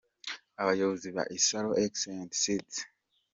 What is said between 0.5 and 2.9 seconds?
Abayobozi ba Isaro Excellent Seeds:.